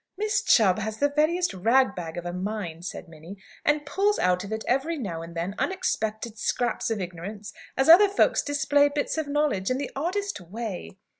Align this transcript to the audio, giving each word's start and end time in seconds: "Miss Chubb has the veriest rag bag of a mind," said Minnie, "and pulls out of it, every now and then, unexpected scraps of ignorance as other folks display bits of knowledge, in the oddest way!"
"Miss 0.17 0.41
Chubb 0.41 0.79
has 0.79 0.97
the 0.97 1.09
veriest 1.09 1.53
rag 1.53 1.93
bag 1.95 2.17
of 2.17 2.25
a 2.25 2.33
mind," 2.33 2.85
said 2.85 3.07
Minnie, 3.07 3.37
"and 3.63 3.85
pulls 3.85 4.17
out 4.17 4.43
of 4.43 4.51
it, 4.51 4.63
every 4.67 4.97
now 4.97 5.21
and 5.21 5.37
then, 5.37 5.53
unexpected 5.59 6.39
scraps 6.39 6.89
of 6.89 6.99
ignorance 6.99 7.53
as 7.77 7.87
other 7.87 8.09
folks 8.09 8.41
display 8.41 8.89
bits 8.89 9.19
of 9.19 9.27
knowledge, 9.27 9.69
in 9.69 9.77
the 9.77 9.91
oddest 9.95 10.41
way!" 10.41 10.97